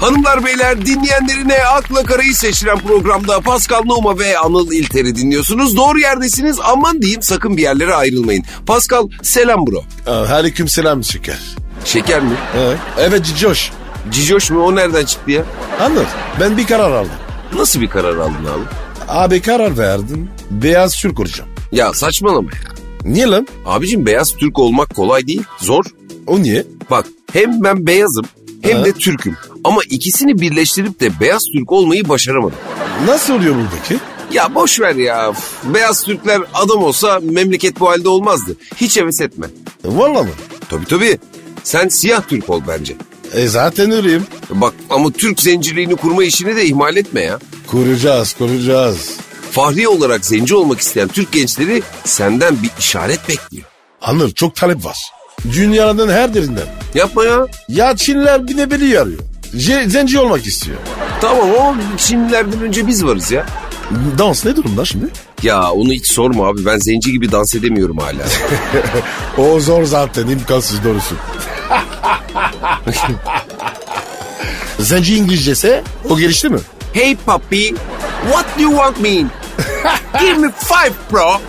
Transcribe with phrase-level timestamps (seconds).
[0.00, 5.76] Hanımlar beyler dinleyenlerine akla karayı seçtiren programda Pascal Numa ve Anıl İlter'i dinliyorsunuz.
[5.76, 8.44] Doğru yerdesiniz aman diyeyim sakın bir yerlere ayrılmayın.
[8.66, 9.84] Pascal selam bro.
[10.10, 11.38] Aleyküm selam şeker.
[11.84, 12.36] Şeker mi?
[12.58, 13.70] Evet, evet Cicoş.
[14.10, 15.44] Cicoş mu o nereden çıktı ya?
[15.80, 16.06] Anlat.
[16.40, 17.12] Ben bir karar aldım.
[17.56, 18.64] Nasıl bir karar aldın abi?
[19.08, 20.28] Abi karar verdim.
[20.50, 21.50] Beyaz Türk olacağım.
[21.72, 22.58] Ya saçmalama ya.
[23.12, 23.48] Niye lan?
[23.66, 25.42] Abicim beyaz Türk olmak kolay değil.
[25.58, 25.84] Zor.
[26.26, 26.64] O niye?
[26.90, 28.24] Bak hem ben beyazım
[28.62, 29.36] hem de Türk'üm.
[29.64, 32.58] Ama ikisini birleştirip de beyaz Türk olmayı başaramadım.
[33.06, 34.00] Nasıl oluyor bu peki?
[34.32, 35.32] Ya boş ver ya.
[35.64, 38.56] Beyaz Türkler adam olsa memleket bu halde olmazdı.
[38.76, 39.46] Hiç heves etme.
[39.84, 40.30] Valla mı?
[40.68, 41.18] Tabii tabii.
[41.64, 42.96] Sen siyah Türk ol bence.
[43.34, 44.26] E zaten öyleyim.
[44.50, 47.38] Bak ama Türk zenciliğini kurma işini de ihmal etme ya.
[47.66, 49.10] Kuracağız, kuracağız.
[49.50, 53.64] Fahri olarak zenci olmak isteyen Türk gençleri senden bir işaret bekliyor.
[54.00, 54.96] Anır çok talep var.
[55.52, 56.66] Dünyanın her yerinden.
[56.94, 57.46] Yapma ya.
[57.68, 59.18] Ya Çinliler bir de beni arıyor.
[59.54, 60.76] Je- zenci olmak istiyor.
[61.20, 63.46] Tamam ama Çinlilerden önce biz varız ya.
[64.18, 65.06] Dans ne durumda şimdi?
[65.42, 68.22] Ya onu hiç sorma abi ben zenci gibi dans edemiyorum hala.
[69.38, 71.14] O zor zaten imkansız doğrusu.
[74.80, 76.58] zenci İngilizcesi o gelişti mi?
[76.92, 77.68] hey puppy,
[78.30, 79.10] what do you want me?
[80.20, 81.40] Give me five bro.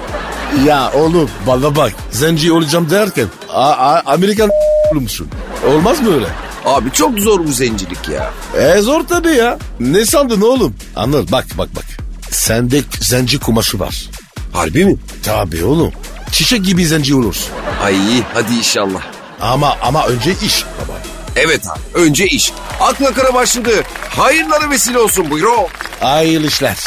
[0.66, 3.28] Ya oğlum bana bak zenci olacağım derken
[3.60, 4.50] a- a- Amerikan
[4.94, 5.28] musun?
[5.68, 6.28] Olmaz mı öyle?
[6.66, 8.32] Abi çok zor bu zencilik ya.
[8.62, 9.58] E zor tabii ya.
[9.80, 10.76] Ne sandın oğlum?
[10.96, 11.86] Anıl bak bak bak.
[12.32, 14.10] Sende zenci kumaşı var.
[14.54, 14.96] Harbi mi?
[15.24, 15.92] Tabii oğlum.
[16.32, 17.50] Çiçek gibi zenci olursun.
[17.84, 17.96] Ay
[18.34, 19.02] hadi inşallah.
[19.42, 20.98] Ama ama önce iş baba.
[21.36, 22.52] Evet abi önce iş.
[22.82, 23.72] Akla kara başladı.
[24.10, 25.68] Hayırlara vesile olsun buyur o.
[26.00, 26.78] Hayırlı işler.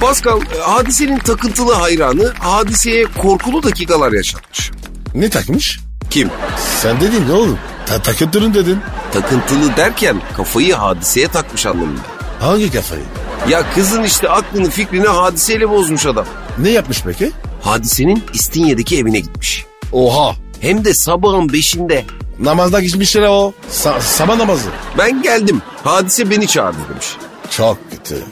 [0.00, 4.70] Pascal e, hadisenin takıntılı hayranı hadiseye korkulu dakikalar yaşatmış.
[5.14, 5.80] Ne takmış?
[6.10, 6.30] Kim?
[6.82, 7.58] Sen dedin ne oğlum?
[7.86, 8.78] Ta takıntırın dedin.
[9.12, 12.00] Takıntılı derken kafayı hadiseye takmış anlamında.
[12.40, 13.02] Hangi kafayı?
[13.48, 16.26] Ya kızın işte aklını fikrini hadiseyle bozmuş adam.
[16.58, 17.32] Ne yapmış peki?
[17.62, 19.64] Hadisenin İstinye'deki evine gitmiş.
[19.92, 20.34] Oha.
[20.60, 22.04] Hem de sabahın beşinde.
[22.40, 23.52] Namazda gitmişler o.
[23.72, 24.68] Sa- sabah namazı.
[24.98, 25.62] Ben geldim.
[25.84, 27.06] Hadise beni çağırdı demiş.
[27.50, 28.24] Çok kötü.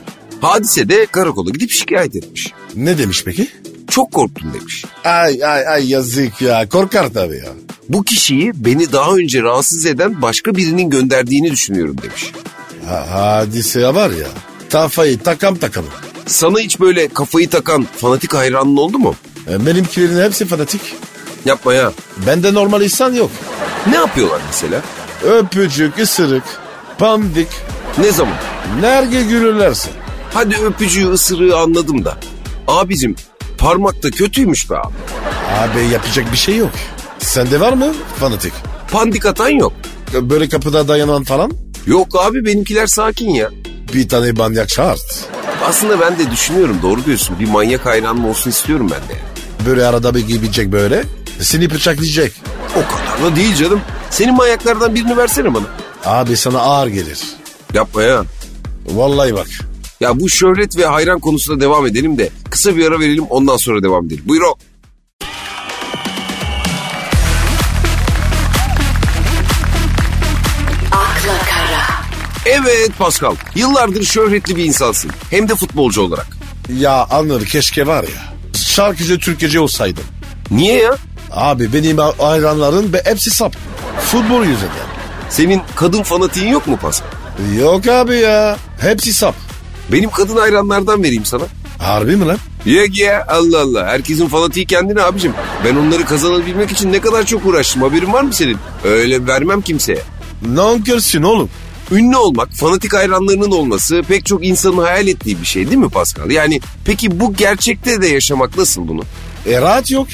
[0.46, 2.52] Hadise de karakola gidip şikayet etmiş.
[2.76, 3.48] Ne demiş peki?
[3.90, 4.84] Çok korktum demiş.
[5.04, 6.68] Ay ay ay yazık ya.
[6.68, 7.52] Korkar tabii ya.
[7.88, 12.32] Bu kişiyi beni daha önce rahatsız eden başka birinin gönderdiğini düşünüyorum demiş.
[12.88, 14.26] Ha, hadise var ya.
[14.72, 15.90] Kafayı takam takalım.
[16.26, 19.14] Sana hiç böyle kafayı takan fanatik hayranın oldu mu?
[19.50, 20.80] E, benimkilerin hepsi fanatik.
[21.44, 21.92] Yapma ya.
[22.26, 23.30] Bende normal insan yok.
[23.90, 24.82] Ne yapıyorlar mesela?
[25.24, 26.44] Öpücük, ısırık,
[26.98, 27.48] pandik,
[27.98, 28.34] Ne zaman?
[28.80, 29.90] nerge gülürlerse.
[30.36, 32.16] Hadi öpücüğü ısırığı anladım da.
[32.68, 33.16] Abicim
[33.58, 34.94] parmakta kötüymüş be abi.
[35.58, 36.70] Abi yapacak bir şey yok.
[37.18, 38.52] Sende var mı fanatik?
[38.90, 39.72] Pandik atan yok.
[40.12, 41.52] Böyle kapıda dayanan falan?
[41.86, 43.50] Yok abi benimkiler sakin ya.
[43.94, 45.28] Bir tane manyak şart.
[45.64, 47.40] Aslında ben de düşünüyorum doğru diyorsun.
[47.40, 49.20] Bir manyak hayranım olsun istiyorum ben de.
[49.66, 51.04] Böyle arada bir gidecek böyle.
[51.40, 52.32] Seni bıçaklayacak.
[52.70, 53.80] O kadar da değil canım.
[54.10, 55.66] Senin manyaklardan birini versene bana.
[56.04, 57.20] Abi sana ağır gelir.
[57.74, 58.24] Yapma ya.
[58.86, 59.46] Vallahi bak.
[60.00, 63.82] Ya bu şöhret ve hayran konusunda devam edelim de kısa bir ara verelim ondan sonra
[63.82, 64.22] devam edelim.
[64.26, 64.54] Buyur o.
[70.92, 71.82] akla kara,
[72.46, 73.34] Evet Pascal.
[73.54, 75.10] Yıllardır şöhretli bir insansın.
[75.30, 76.26] Hem de futbolcu olarak.
[76.78, 78.34] Ya Anır keşke var ya.
[78.52, 80.04] Şarkıcı Türkçeci olsaydım.
[80.50, 80.96] Niye ya?
[81.32, 83.56] Abi benim hayranların be hepsi sap.
[84.00, 84.86] Futbol yüzünden.
[85.30, 87.08] Senin kadın fanatiğin yok mu Pascal?
[87.58, 88.56] Yok abi ya.
[88.80, 89.34] Hepsi sap.
[89.92, 91.42] Benim kadın hayranlardan vereyim sana.
[91.78, 92.38] Harbi mi lan?
[92.66, 93.86] Yok ya Allah Allah.
[93.86, 95.32] Herkesin fanatiği kendine abicim.
[95.64, 97.82] Ben onları kazanabilmek için ne kadar çok uğraştım.
[97.82, 98.56] Haberin var mı senin?
[98.84, 100.02] Öyle vermem kimseye.
[100.48, 101.48] Nankörsün oğlum.
[101.90, 106.30] Ünlü olmak, fanatik hayranlarının olması pek çok insanın hayal ettiği bir şey değil mi Pascal?
[106.30, 109.02] Yani peki bu gerçekte de yaşamak nasıl bunu?
[109.46, 110.06] E rahat yok.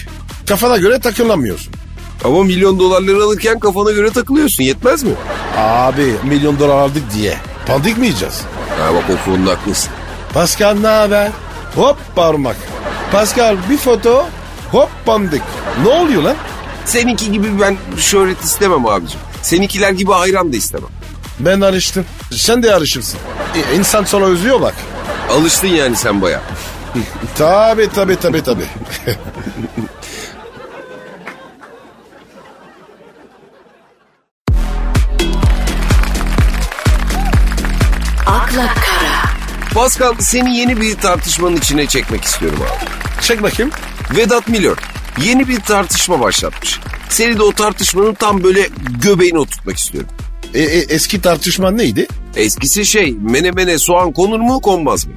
[0.49, 1.73] Kafana göre takılamıyorsun.
[2.25, 5.12] Ama milyon dolarları alırken kafana göre takılıyorsun yetmez mi?
[5.56, 7.37] Abi milyon dolar aldık diye.
[7.67, 8.41] Pandik mi yiyeceğiz?
[8.81, 9.91] Ha bak o konuda haklısın.
[10.35, 11.31] Pascal ne haber?
[11.76, 12.56] Hop parmak.
[13.12, 14.26] Pascal bir foto.
[14.70, 15.43] Hop pandik.
[15.82, 16.37] Ne oluyor lan?
[16.85, 19.20] Seninki gibi ben şöhret istemem abicim.
[19.43, 20.88] Seninkiler gibi hayran da istemem.
[21.41, 22.05] Ben alıştım.
[22.31, 23.20] Sen de alışırsın.
[23.55, 24.75] E, insan sonra özlüyor bak.
[25.31, 26.41] Alıştın yani sen baya.
[27.38, 28.62] Tabi tabi tabi tabi.
[39.82, 43.23] kara, Pascal seni yeni bir tartışmanın içine çekmek istiyorum abi.
[43.23, 43.73] Çek bakayım.
[44.17, 44.76] Vedat Milor
[45.25, 46.81] yeni bir tartışma başlatmış.
[47.08, 48.69] Seni de o tartışmanın tam böyle
[49.02, 50.11] göbeğine oturtmak istiyorum.
[50.55, 52.06] E, e, eski tartışma neydi?
[52.37, 55.12] Eskisi şey menemene soğan konur mu konmaz mı?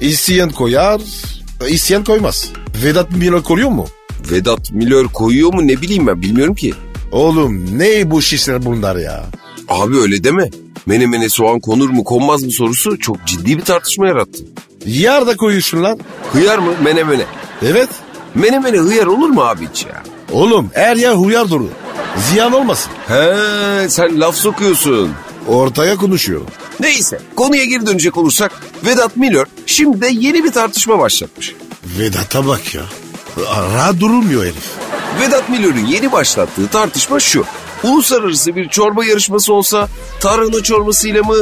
[0.00, 1.00] İsteyen koyar,
[1.68, 2.48] isteyen koymaz.
[2.84, 3.86] Vedat Milor koruyor mu?
[4.30, 6.74] Vedat Milor koyuyor mu ne bileyim ben bilmiyorum ki.
[7.12, 9.24] Oğlum ne bu şişler bunlar ya?
[9.68, 10.50] Abi öyle deme.
[10.86, 14.38] Menemene soğan konur mu konmaz mı sorusu çok ciddi bir tartışma yarattı.
[14.86, 15.98] Yar da koyuyorsun lan.
[16.32, 17.24] Hıyar mı menemene?
[17.62, 17.88] Evet.
[18.34, 20.02] Menemene hıyar olur mu abi hiç ya?
[20.32, 21.68] Oğlum her yer huyar dolu.
[22.30, 22.92] Ziyan olmasın.
[23.08, 25.10] He sen laf sokuyorsun.
[25.48, 26.46] Ortaya konuşuyorum.
[26.80, 28.52] Neyse konuya geri dönecek olursak
[28.84, 31.54] Vedat Milor şimdi de yeni bir tartışma başlatmış.
[31.98, 32.82] Vedat'a bak ya.
[33.74, 34.70] Rahat durulmuyor herif.
[35.20, 37.44] Vedat Milor'un yeni başlattığı tartışma şu.
[37.84, 39.88] Uluslararası bir çorba yarışması olsa
[40.20, 41.36] tarhana çorbasıyla mı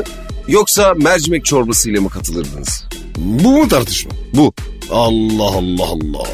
[0.49, 2.85] yoksa mercimek çorbasıyla mı katılırdınız?
[3.17, 4.13] Bu mu tartışma?
[4.35, 4.53] Bu.
[4.91, 6.29] Allah Allah Allah.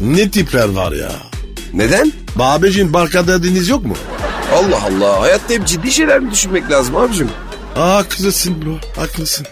[0.00, 1.12] Ne tipler var ya.
[1.72, 2.12] Neden?
[2.36, 3.94] Babeciğim barka derdiniz yok mu?
[4.54, 7.28] Allah Allah hayatta hep ciddi şeyler mi düşünmek lazım abicim?
[7.76, 9.46] Aa, haklısın bro haklısın.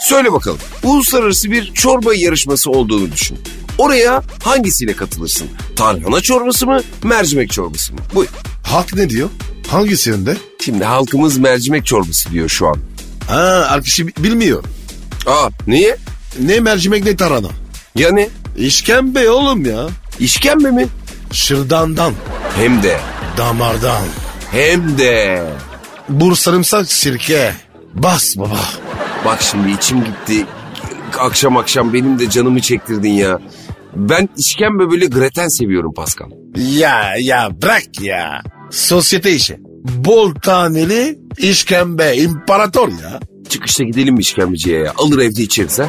[0.00, 0.58] Söyle bakalım.
[0.82, 3.38] Uluslararası bir çorba yarışması olduğunu düşün.
[3.78, 5.48] Oraya hangisiyle katılırsın?
[5.76, 7.98] Tarhana çorbası mı, mercimek çorbası mı?
[8.14, 8.24] Bu.
[8.70, 9.28] Halk ne diyor?
[9.68, 10.36] Hangisi önde?
[10.60, 12.76] Şimdi halkımız mercimek çorbası diyor şu an.
[13.28, 14.64] Ha arkadaşı bilmiyor.
[15.26, 15.96] Aa niye?
[16.40, 17.48] Ne mercimek ne tarhana.
[17.94, 19.86] Yani İşkembe oğlum ya.
[20.20, 20.86] işkembe mi?
[21.32, 22.12] Şırdandan,
[22.56, 23.00] Hem de.
[23.36, 24.02] damardan.
[24.50, 25.44] Hem de.
[26.08, 27.52] Bur sarımsak sirke.
[27.94, 28.60] Bas baba.
[29.24, 30.46] Bak şimdi içim gitti.
[31.18, 33.38] Akşam akşam benim de canımı çektirdin ya.
[33.96, 36.26] Ben işkembe böyle greten seviyorum Pascal.
[36.56, 38.42] Ya ya bırak ya.
[38.70, 39.56] Sosyete işi.
[39.84, 43.20] Bol taneli işkembe imparator ya.
[43.48, 44.92] Çıkışta gidelim mi işkembeciye ya?
[44.98, 45.86] Alır evde içeriz ha.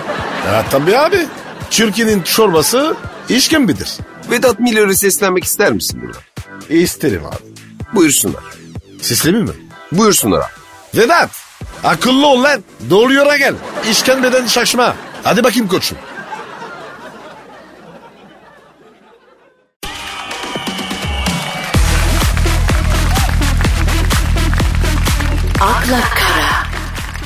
[0.47, 1.27] Ya tabii abi.
[1.71, 2.95] Türkiye'nin çorbası
[3.29, 3.89] işkembedir.
[4.31, 6.17] Vedat Milor'a seslenmek ister misin burada?
[6.69, 7.35] İsterim abi.
[7.95, 8.43] Buyursunlar.
[9.01, 9.51] Sislemi mi?
[9.91, 11.01] Buyursunlar abi.
[11.01, 11.29] Vedat
[11.83, 12.63] akıllı ol lan.
[12.89, 13.53] Doğru yola gel.
[13.91, 14.95] İşkembeden şaşma.
[15.23, 15.97] Hadi bakayım koçum.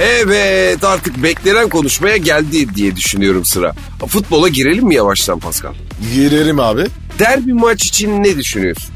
[0.06, 3.74] Evet artık beklenen konuşmaya geldi diye düşünüyorum sıra.
[4.08, 5.74] Futbola girelim mi yavaştan Pascal?
[6.14, 6.86] Girerim abi.
[7.20, 8.90] Derbi maç için ne düşünüyorsun?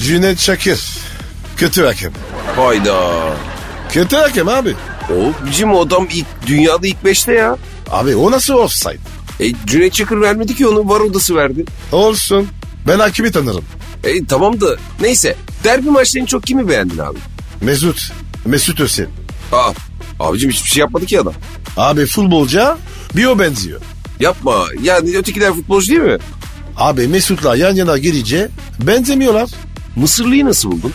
[0.00, 0.80] Cüneyt Çakır.
[1.56, 2.12] Kötü hakem.
[2.56, 3.10] Hayda.
[3.92, 4.74] Kötü hakem abi.
[5.10, 7.56] O bizim adam ilk dünyada ilk beşte ya.
[7.90, 8.98] Abi o nasıl offside?
[9.40, 11.64] E, Cüneyt Çakır vermedi ki onu var odası verdi.
[11.92, 12.48] Olsun.
[12.88, 13.64] Ben hakimi tanırım.
[14.04, 15.36] E, tamam da neyse.
[15.64, 17.18] Derbi maçta en çok kimi beğendin abi?
[17.60, 18.12] Mesut.
[18.46, 19.04] Mesut Özil.
[19.52, 19.72] Aa,
[20.20, 21.34] abicim hiçbir şey yapmadı ki adam.
[21.76, 22.78] Abi futbolca
[23.16, 23.80] bir o benziyor.
[24.20, 24.66] Yapma.
[24.82, 26.18] Yani ötekiler futbolcu değil mi?
[26.76, 28.48] Abi Mesut'la yan yana girince
[28.80, 29.50] benzemiyorlar.
[29.96, 30.92] Mısırlıyı nasıl buldun?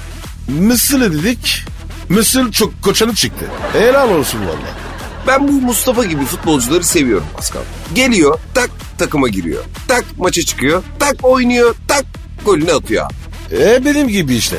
[0.59, 1.61] Mısırlı dedik.
[2.09, 3.45] Mısır çok koçanı çıktı.
[3.73, 4.83] Helal olsun valla.
[5.27, 7.61] Ben bu Mustafa gibi futbolcuları seviyorum Pascal.
[7.95, 9.63] Geliyor, tak takıma giriyor.
[9.87, 12.05] Tak maça çıkıyor, tak oynuyor, tak
[12.45, 13.11] golünü atıyor.
[13.51, 14.55] E benim gibi işte.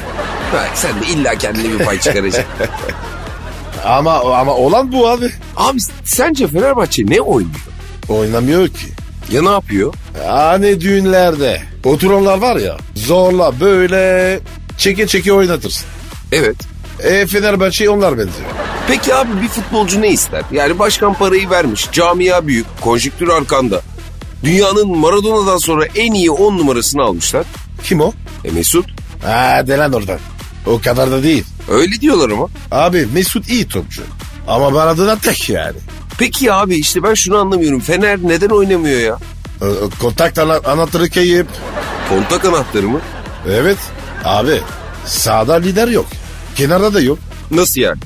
[0.53, 2.45] Ha, sen de illa kendine bir pay çıkaracaksın.
[3.85, 5.31] Ama ama olan bu abi.
[5.57, 7.55] abi sence Fenerbahçe ne oynuyor?
[8.09, 8.87] Oynamıyor ki.
[9.33, 9.95] Ya ne yapıyor?
[10.29, 14.41] Hani düğünlerde oturanlar var ya zorla böyle
[14.79, 15.87] çeke çeke oynatırsın.
[16.33, 16.57] Evet.
[17.03, 18.51] E Fenerbahçe onlar benziyor.
[18.89, 20.43] Peki abi bir futbolcu ne ister?
[20.53, 23.81] Yani başkan parayı vermiş, camia büyük, konjüktür arkanda.
[24.45, 27.47] Dünyanın Maradona'dan sonra en iyi 10 numarasını almışlar.
[27.85, 28.13] Kim o?
[28.45, 28.87] E Mesut.
[29.23, 30.19] Ha de lan oradan.
[30.67, 31.45] O kadar da değil.
[31.69, 32.49] Öyle diyorlar ama.
[32.71, 34.03] Abi Mesut iyi topçu.
[34.49, 35.77] Ama Maradona tek yani.
[36.19, 37.81] Peki abi işte ben şunu anlamıyorum.
[37.81, 39.19] Fener neden oynamıyor ya?
[39.63, 39.67] E,
[40.01, 41.47] Kontak ana- anahtarı kayıp.
[42.09, 43.01] Kontak anahtarı mı?
[43.51, 43.79] Evet.
[44.25, 44.61] Abi
[45.07, 46.07] sağda lider yok.
[46.57, 47.19] Kenarda da yok.
[47.51, 47.99] Nasıl yani?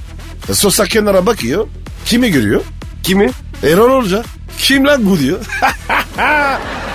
[0.48, 1.66] E, Sosa kenara bakıyor.
[2.06, 2.60] Kimi görüyor?
[3.02, 3.30] Kimi?
[3.62, 4.24] Erol Hoca.
[4.58, 5.38] Kim lan bu diyor.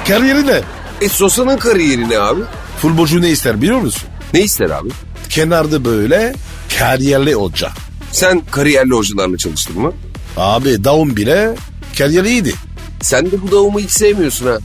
[0.08, 0.62] Kariyeri ne?
[1.02, 2.42] E Sosa'nın kariyeri ne abi?
[2.82, 4.04] Futbolcu ne ister biliyor musun?
[4.34, 4.90] Ne ister abi?
[5.30, 6.34] Kenarda böyle
[6.80, 7.70] kariyerli hoca.
[8.12, 9.94] Sen kariyerli hocalarla çalıştın mı?
[10.38, 11.56] Abi Daum bile
[11.98, 12.54] kariyeri iyiydi.
[13.02, 14.58] Sen de bu davumu hiç sevmiyorsun ha.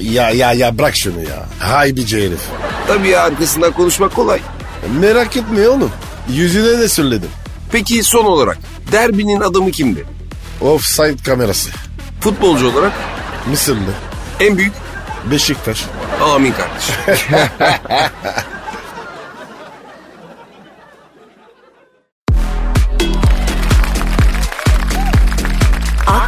[0.00, 1.46] Ya ya ya bırak şunu ya.
[1.58, 2.40] Haybici herif.
[2.88, 4.40] Tabii ya arkasından konuşmak kolay.
[5.00, 5.90] Merak etme oğlum.
[6.32, 7.28] Yüzüne de söyledim.
[7.72, 8.58] Peki son olarak
[8.92, 10.04] derbinin adamı kimdi?
[10.60, 11.70] Offside kamerası.
[12.20, 12.92] Futbolcu olarak
[13.50, 13.90] Mısırlı.
[14.40, 14.72] en büyük
[15.30, 15.84] Beşiktaş.
[16.22, 16.94] amin kardeşim.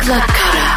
[0.09, 0.75] akla kara,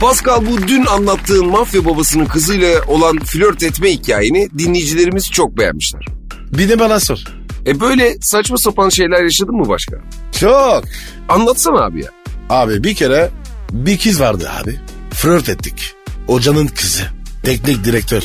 [0.00, 6.06] Pascal bu dün anlattığın mafya babasının kızıyla olan flört etme hikayeni dinleyicilerimiz çok beğenmişler.
[6.52, 7.18] Bir de bana sor.
[7.66, 9.96] E böyle saçma sapan şeyler yaşadın mı başka?
[10.40, 10.84] Çok.
[11.28, 12.10] Anlatsana abi ya.
[12.50, 13.30] Abi bir kere
[13.72, 14.80] bir kız vardı abi.
[15.10, 15.94] Flört ettik.
[16.26, 17.02] Hocanın kızı.
[17.42, 18.22] Teknik direktör.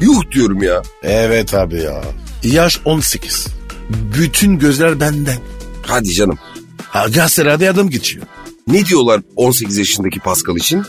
[0.00, 0.82] Yuh diyorum ya.
[1.02, 2.02] Evet abi ya.
[2.42, 3.46] Yaş 18.
[3.90, 5.38] Bütün gözler benden.
[5.86, 6.38] Hadi canım.
[6.88, 8.26] Ha, gazetelerde adım geçiyor.
[8.66, 10.82] Ne diyorlar 18 yaşındaki Pascal için?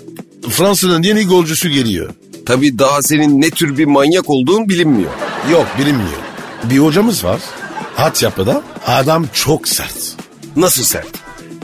[0.49, 2.13] Fransa'nın yeni golcüsü geliyor.
[2.45, 5.11] Tabii daha senin ne tür bir manyak olduğun bilinmiyor.
[5.51, 6.19] Yok bilinmiyor.
[6.63, 7.39] Bir hocamız var.
[7.95, 8.63] Hat yapıda.
[8.87, 10.15] Adam çok sert.
[10.55, 11.07] Nasıl sert?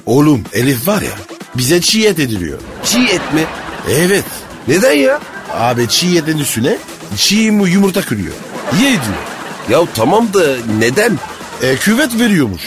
[0.06, 1.12] Oğlum Elif var ya
[1.56, 2.60] bize çiğ et ediliyor.
[2.86, 3.46] Çiğ et mi?
[3.90, 4.24] Evet.
[4.68, 5.20] Neden ya?
[5.54, 6.78] Abi çiğ etin üstüne
[7.18, 8.34] çiğ mu yumurta kırıyor.
[8.82, 9.02] Ye diyor.
[9.70, 11.20] Ya tamam da neden?
[11.62, 12.62] E, küvet veriyormuş.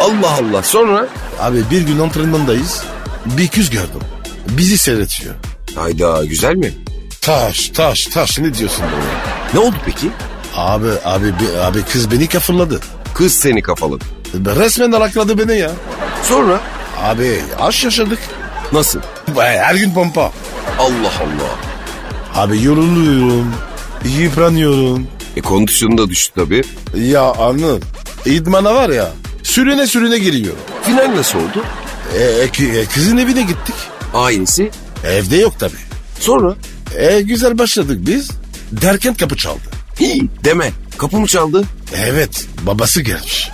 [0.00, 1.08] Allah Allah sonra?
[1.40, 2.82] Abi bir gün antrenmandayız.
[3.26, 4.00] Bir kız gördüm.
[4.48, 5.34] Bizi seyretiyor.
[5.76, 6.72] Hayda güzel mi?
[7.20, 9.06] Taş taş taş ne diyorsun böyle?
[9.54, 10.10] Ne oldu peki?
[10.56, 12.80] Abi abi bi- abi kız beni kafırladı.
[13.14, 14.04] Kız seni kafaladı.
[14.34, 15.70] Resmen arakladı beni ya.
[16.22, 16.60] Sonra?
[17.02, 18.18] Abi aş yaşadık.
[18.72, 19.00] Nasıl?
[19.36, 20.32] Her gün pompa.
[20.78, 21.54] Allah Allah.
[22.42, 23.54] Abi yoruluyorum.
[24.18, 25.06] Yıpranıyorum.
[25.36, 26.62] E kondisyonu da düştü tabii.
[26.96, 27.82] Ya anladın.
[28.26, 29.10] İdmana var ya.
[29.42, 30.54] Sürüne sürüne giriyor.
[30.88, 31.64] Final nasıl oldu?
[32.18, 33.74] E, e, e, kızın evine gittik.
[34.14, 34.68] Aynısı.
[35.04, 35.72] Evde yok tabi.
[36.20, 36.56] Sonra?
[36.96, 38.30] E, güzel başladık biz.
[38.72, 39.60] Derken kapı çaldı.
[40.00, 40.72] Hii deme.
[40.98, 41.64] Kapı mı çaldı?
[41.96, 43.50] Evet babası gelmiş.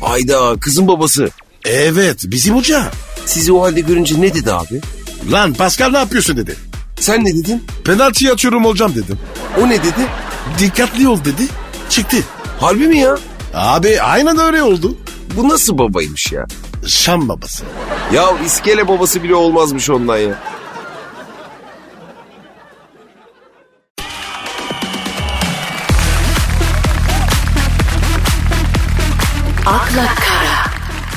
[0.00, 1.30] Hayda kızın babası.
[1.64, 2.90] Evet bizim hoca.
[3.26, 4.80] Sizi o halde görünce ne dedi abi?
[5.32, 6.56] Lan Pascal ne yapıyorsun dedi.
[7.00, 7.64] Sen ne dedin?
[7.84, 9.18] Penaltı atıyorum hocam dedim.
[9.60, 10.06] O ne dedi?
[10.58, 11.42] Dikkatli ol dedi.
[11.90, 12.16] Çıktı.
[12.60, 13.18] Harbi mi ya?
[13.54, 14.96] Abi aynen öyle oldu.
[15.36, 16.46] Bu nasıl babaymış ya?
[16.86, 17.64] Şam babası.
[18.12, 20.42] Ya iskele babası bile olmazmış ondan ya.
[29.66, 30.70] akla kara,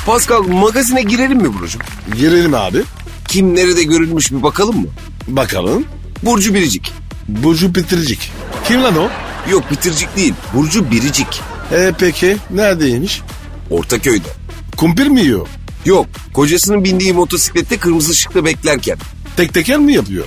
[0.06, 1.80] Pascal magazine girelim mi Burcu'm?
[2.16, 2.82] Girelim abi.
[3.28, 4.86] Kim nerede görülmüş bir bakalım mı?
[5.28, 5.84] Bakalım.
[6.22, 6.92] Burcu Biricik.
[7.28, 8.32] Burcu Bitiricik.
[8.64, 9.08] Kim lan o?
[9.50, 10.34] Yok Bitircik değil.
[10.54, 11.40] Burcu Biricik.
[11.72, 13.22] E peki neredeymiş?
[13.70, 14.28] Ortaköy'de.
[14.76, 15.46] Kumpir mi yiyor?
[15.84, 18.98] Yok kocasının bindiği motosiklette kırmızı ışıkta beklerken.
[19.36, 20.24] Tek teker mi yapıyor?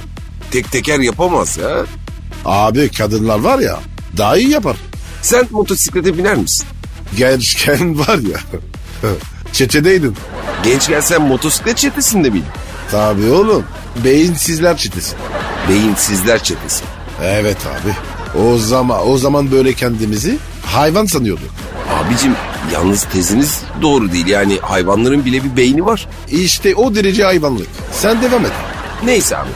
[0.52, 1.86] Tek teker yapamaz ya.
[2.46, 3.80] Abi kadınlar var ya
[4.18, 4.76] daha iyi yapar.
[5.22, 6.68] Sen motosiklete biner misin?
[7.18, 8.40] Gençken var ya.
[9.54, 10.16] Çetedeydin.
[10.64, 12.48] Gençken sen motosiklet çetesinde miydin?
[12.92, 13.64] Tabii oğlum.
[14.04, 15.16] Beyinsizler çetesi.
[15.70, 16.84] Beyinsizler çetesi.
[17.24, 17.94] Evet abi.
[18.44, 21.50] O zaman o zaman böyle kendimizi hayvan sanıyorduk.
[21.94, 22.36] Abicim
[22.74, 24.28] yalnız teziniz doğru değil.
[24.28, 26.08] Yani hayvanların bile bir beyni var.
[26.32, 27.68] İşte o derece hayvanlık.
[27.92, 28.52] Sen devam et.
[29.06, 29.50] Neyse abi.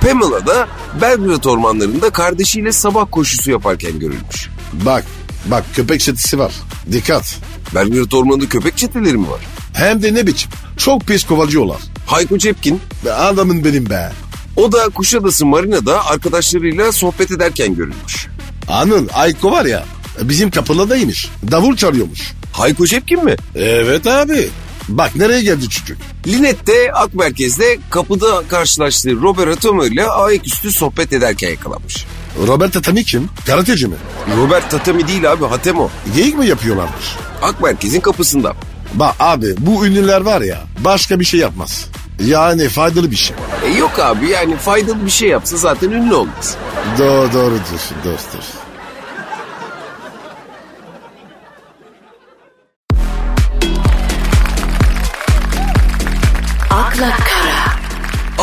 [0.00, 0.68] Pamela da
[1.00, 4.48] Belgrad ormanlarında kardeşiyle sabah koşusu yaparken görülmüş.
[4.72, 5.04] Bak
[5.46, 6.52] bak köpek çetesi var.
[6.92, 7.36] Dikkat.
[7.74, 9.40] Belgrad ormanında köpek çeteleri mi var?
[9.74, 10.50] Hem de ne biçim.
[10.76, 11.78] Çok pis kovalcıyorlar.
[12.06, 14.12] Hayko Cepkin Be adamın benim be.
[14.56, 18.26] o da Kuşadası Marina'da arkadaşlarıyla sohbet ederken görülmüş.
[18.68, 19.84] Anıl Ayko var ya
[20.22, 21.28] bizim kapıladaymış.
[21.50, 22.32] Davul çalıyormuş.
[22.52, 23.36] Hayko Cepkin mi?
[23.54, 24.48] Evet abi.
[24.88, 25.98] Bak nereye geldi çocuk.
[26.26, 32.06] Linette Ak Merkez'de kapıda karşılaştığı Robert Atomo ile ayaküstü sohbet ederken yakalanmış.
[32.46, 33.28] Robert Tatami kim?
[33.46, 33.94] Karateci mi?
[34.36, 35.90] Robert Tatami değil abi Hatemo.
[36.16, 37.16] Geyik mi yapıyorlarmış?
[37.42, 38.54] Ak Merkez'in kapısında.
[38.94, 41.86] Bak abi bu ünlüler var ya başka bir şey yapmaz.
[42.24, 43.36] Yani faydalı bir şey.
[43.66, 46.56] E yok abi yani faydalı bir şey yapsa zaten ünlü olmaz.
[46.98, 48.40] Doğru doğru diyorsun dostum.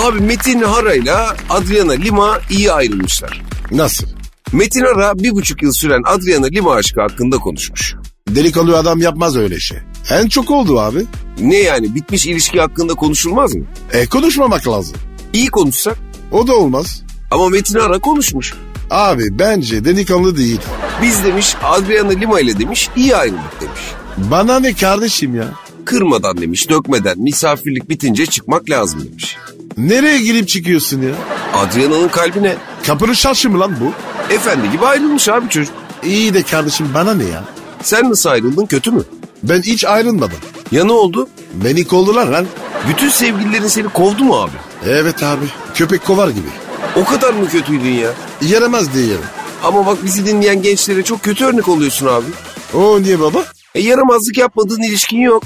[0.10, 1.13] Abi Metin Hara ile
[1.50, 3.42] Adriana Lima iyi ayrılmışlar.
[3.72, 4.08] Nasıl?
[4.54, 7.96] Metin Hara bir buçuk yıl süren Adriana Lima aşkı hakkında konuşmuş.
[8.30, 9.78] Delikanlı adam yapmaz öyle şey.
[10.12, 11.06] En çok oldu abi.
[11.39, 13.66] Ne yani bitmiş ilişki hakkında konuşulmaz mı?
[13.94, 14.98] E konuşmamak lazım.
[15.34, 15.98] İyi konuşsak
[16.32, 17.04] O da olmaz.
[17.32, 18.54] ama Metin Hara konuşmuş.
[18.89, 20.60] Abi bence delikanlı değil.
[21.01, 23.82] Biz demiş Adriana Lima ile demiş iyi ayrıldık demiş.
[24.18, 25.48] Bana ne kardeşim ya?
[25.86, 29.38] Kırmadan demiş dökmeden misafirlik bitince çıkmak lazım demiş.
[29.79, 31.09] Nereye girip çıkıyorsun ya?
[31.53, 32.55] Adriana'nın kalbine
[32.88, 33.91] Kapının şarşı mı lan bu?
[34.33, 35.74] efendi gibi ayrılmış abi çocuk.
[36.03, 37.43] İyi de kardeşim bana ne ya?
[37.83, 39.03] Sen nasıl ayrıldın kötü mü?
[39.43, 40.38] Ben hiç ayrılmadım.
[40.71, 41.29] Ya ne oldu?
[41.53, 42.45] Beni kovdular lan.
[42.89, 44.51] Bütün sevgililerin seni kovdu mu abi?
[44.86, 45.45] Evet abi.
[45.74, 46.48] Köpek kovar gibi.
[46.95, 48.09] O kadar mı kötüydün ya?
[48.41, 49.19] Yaramaz diyelim.
[49.63, 52.25] Ama bak bizi dinleyen gençlere çok kötü örnek oluyorsun abi.
[52.74, 53.43] O niye baba?
[53.75, 55.43] E yaramazlık yapmadığın ilişkin yok.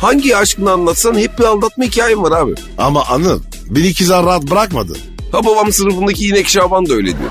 [0.00, 2.54] Hangi aşkını anlatsan hep bir aldatma hikayen var abi.
[2.78, 4.92] Ama Anıl beni iki zar rahat bırakmadı.
[5.32, 7.30] Ha babam sınıfındaki inek Şaban da öyle diyor.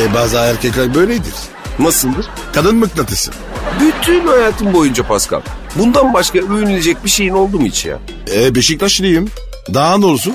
[0.00, 1.34] E bazı erkekler böyledir.
[1.78, 2.26] Nasıldır?
[2.52, 3.30] Kadın mıknatısı.
[3.80, 5.40] Bütün hayatım boyunca Pascal.
[5.76, 7.98] Bundan başka övünülecek bir şeyin oldu mu hiç ya?
[8.34, 9.28] E Beşiktaşlıyım.
[9.74, 10.34] Daha ne olsun?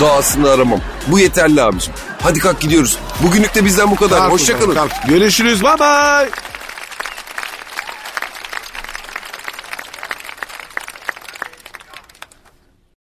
[0.00, 0.80] Dağısını aramam.
[1.08, 1.92] Bu yeterli abicim.
[2.22, 2.98] Hadi kalk gidiyoruz.
[3.22, 4.30] Bugünlük de bizden bu kadar.
[4.30, 4.76] Hoşçakalın.
[5.08, 5.62] Görüşürüz.
[5.62, 6.30] Bye bye.